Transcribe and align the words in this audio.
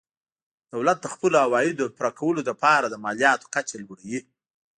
دولت 0.73 0.97
د 1.01 1.07
خپلو 1.13 1.35
عوایدو 1.45 1.81
د 1.87 1.91
پوره 1.95 2.11
کولو 2.19 2.41
لپاره 2.49 2.85
د 2.89 2.95
مالیاتو 3.03 3.51
کچه 3.53 3.75
لوړوي. 3.83 4.19